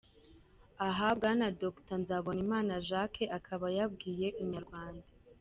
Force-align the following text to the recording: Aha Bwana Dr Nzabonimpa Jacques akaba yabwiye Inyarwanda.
Aha 0.87 1.07
Bwana 1.17 1.47
Dr 1.61 1.97
Nzabonimpa 2.01 2.77
Jacques 2.87 3.31
akaba 3.37 3.65
yabwiye 3.77 4.27
Inyarwanda. 4.43 5.07